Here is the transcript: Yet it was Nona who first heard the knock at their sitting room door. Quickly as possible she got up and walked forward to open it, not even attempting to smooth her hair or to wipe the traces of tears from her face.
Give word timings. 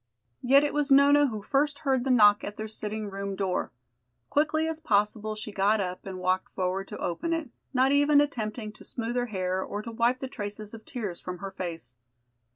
Yet 0.41 0.63
it 0.63 0.73
was 0.73 0.91
Nona 0.91 1.27
who 1.27 1.43
first 1.43 1.77
heard 1.85 2.03
the 2.05 2.09
knock 2.09 2.43
at 2.43 2.57
their 2.57 2.67
sitting 2.67 3.11
room 3.11 3.35
door. 3.35 3.71
Quickly 4.31 4.67
as 4.67 4.79
possible 4.79 5.35
she 5.35 5.51
got 5.51 5.79
up 5.79 6.07
and 6.07 6.17
walked 6.17 6.55
forward 6.55 6.87
to 6.87 6.97
open 6.97 7.33
it, 7.33 7.51
not 7.71 7.91
even 7.91 8.19
attempting 8.19 8.71
to 8.71 8.83
smooth 8.83 9.15
her 9.15 9.27
hair 9.27 9.61
or 9.61 9.83
to 9.83 9.91
wipe 9.91 10.17
the 10.19 10.27
traces 10.27 10.73
of 10.73 10.85
tears 10.85 11.19
from 11.19 11.37
her 11.37 11.51
face. 11.51 11.97